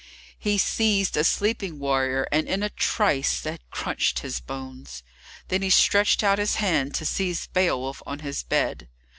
He 0.39 0.57
seized 0.57 1.15
a 1.15 1.23
sleeping 1.23 1.77
warrior, 1.77 2.27
and 2.31 2.47
in 2.47 2.63
a 2.63 2.71
trice 2.71 3.43
had 3.43 3.59
crunched 3.69 4.21
his 4.21 4.39
bones. 4.39 5.03
Then 5.49 5.61
he 5.61 5.69
stretched 5.69 6.23
out 6.23 6.39
his 6.39 6.55
hand 6.55 6.95
to 6.95 7.05
seize 7.05 7.45
Beowulf 7.45 8.01
on 8.07 8.21
his 8.25 8.41
bed. 8.41 8.89